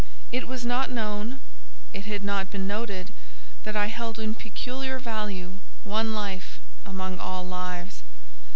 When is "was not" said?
0.47-0.89